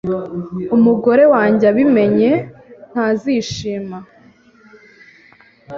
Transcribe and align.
Umugore 0.75 1.23
wanjye 1.33 1.65
abimenye, 1.71 2.31
ntazishima 2.89 3.97